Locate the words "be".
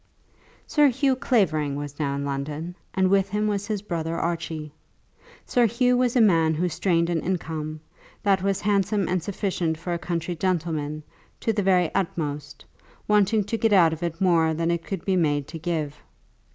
15.05-15.15